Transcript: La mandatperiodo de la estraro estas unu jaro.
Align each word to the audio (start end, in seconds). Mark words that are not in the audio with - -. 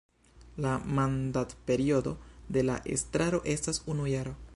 La 0.63 0.71
mandatperiodo 0.99 2.13
de 2.57 2.65
la 2.69 2.81
estraro 2.95 3.43
estas 3.57 3.83
unu 3.95 4.09
jaro. 4.15 4.35